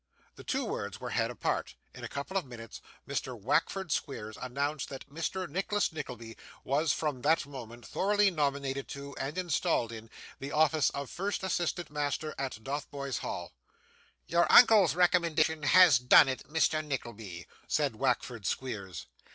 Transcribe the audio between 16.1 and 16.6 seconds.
it,